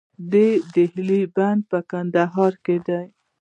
[0.31, 0.33] د
[0.73, 3.03] دهلې بند په کندهار کې دی